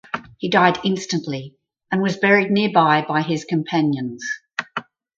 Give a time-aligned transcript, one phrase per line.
[0.39, 1.57] He died instantly
[1.91, 4.25] and was buried nearby by his companions.